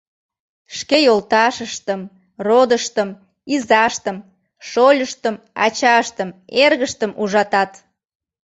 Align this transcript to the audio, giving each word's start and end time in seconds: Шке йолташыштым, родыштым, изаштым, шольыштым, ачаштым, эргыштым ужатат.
Шке 0.77 0.97
йолташыштым, 1.07 2.01
родыштым, 2.47 3.09
изаштым, 3.53 4.17
шольыштым, 4.69 5.35
ачаштым, 5.65 6.29
эргыштым 6.63 7.11
ужатат. 7.21 7.71